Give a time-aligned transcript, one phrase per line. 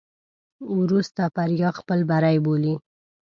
[0.79, 2.73] ورور ستا بریا خپل بری بولي.